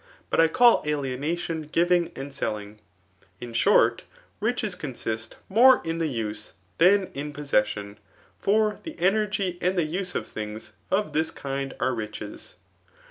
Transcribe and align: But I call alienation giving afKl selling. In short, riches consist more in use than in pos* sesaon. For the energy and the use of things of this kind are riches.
But 0.31 0.39
I 0.39 0.47
call 0.47 0.81
alienation 0.87 1.61
giving 1.71 2.09
afKl 2.09 2.33
selling. 2.33 2.79
In 3.39 3.53
short, 3.53 4.03
riches 4.39 4.73
consist 4.73 5.35
more 5.47 5.79
in 5.83 5.99
use 5.99 6.53
than 6.79 7.11
in 7.13 7.31
pos* 7.31 7.51
sesaon. 7.51 7.97
For 8.39 8.79
the 8.81 8.97
energy 8.99 9.59
and 9.61 9.77
the 9.77 9.83
use 9.83 10.15
of 10.15 10.25
things 10.25 10.71
of 10.89 11.13
this 11.13 11.29
kind 11.29 11.75
are 11.79 11.93
riches. 11.93 12.55